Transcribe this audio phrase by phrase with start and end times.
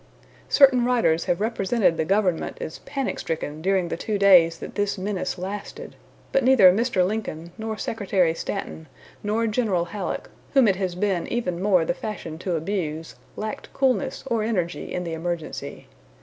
[0.49, 4.97] Certain writers have represented the government as panic stricken during the two days that this
[4.97, 5.95] menace lasted;
[6.31, 7.05] but neither Mr.
[7.05, 8.87] Lincoln, nor Secretary Stanton,
[9.21, 14.23] nor General Halleck, whom it has been even more the fashion to abuse, lacked coolness
[14.25, 15.85] or energy in the emergency.